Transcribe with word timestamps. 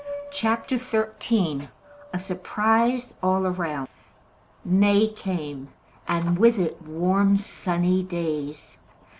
CHAPTER 0.31 0.77
XIII 0.79 1.69
A 2.11 2.17
SURPRISE 2.17 3.13
ALL 3.21 3.45
AROUND 3.45 3.87
May 4.65 5.07
came, 5.09 5.67
and 6.07 6.39
with 6.39 6.57
it 6.57 6.81
warm 6.81 7.37
sunny 7.37 8.01
days. 8.01 8.79